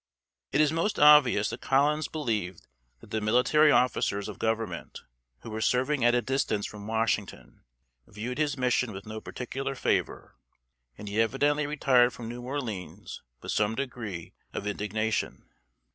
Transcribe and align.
It 0.51 0.61
is 0.61 0.71
most 0.73 0.97
obvious 0.97 1.51
that 1.51 1.61
Collins 1.61 2.07
believed 2.07 2.65
that 3.01 3.11
the 3.11 3.21
military 3.21 3.69
officers 3.71 4.27
of 4.27 4.39
Government, 4.39 5.01
who 5.41 5.51
were 5.51 5.61
serving 5.61 6.03
at 6.03 6.15
a 6.15 6.23
distance 6.23 6.65
from 6.65 6.87
Washington, 6.87 7.61
viewed 8.07 8.39
his 8.39 8.57
mission 8.57 8.93
with 8.93 9.05
no 9.05 9.21
particular 9.21 9.75
favor, 9.75 10.39
and 10.97 11.07
he 11.07 11.21
evidently 11.21 11.67
retired 11.67 12.13
from 12.13 12.27
New 12.27 12.41
Orleans 12.41 13.21
with 13.43 13.51
some 13.51 13.75
degree 13.75 14.33
of 14.53 14.65
indignation. 14.65 15.45